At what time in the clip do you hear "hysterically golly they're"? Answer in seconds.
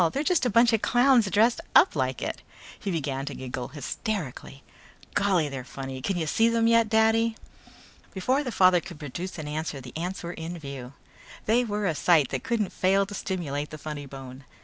3.67-5.63